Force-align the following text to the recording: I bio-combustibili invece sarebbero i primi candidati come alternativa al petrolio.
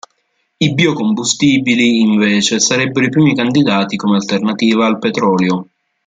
I 0.57 0.73
bio-combustibili 0.73 1.99
invece 1.99 2.59
sarebbero 2.59 3.05
i 3.05 3.09
primi 3.11 3.35
candidati 3.35 3.97
come 3.97 4.15
alternativa 4.15 4.87
al 4.87 4.97
petrolio. 4.97 5.67